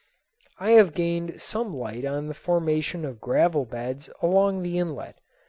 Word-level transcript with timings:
I 0.57 0.71
have 0.71 0.95
gained 0.95 1.39
some 1.39 1.75
light 1.75 2.05
on 2.05 2.25
the 2.25 2.33
formation 2.33 3.05
of 3.05 3.21
gravel 3.21 3.65
beds 3.65 4.09
along 4.19 4.63
the 4.63 4.79
inlet. 4.79 5.19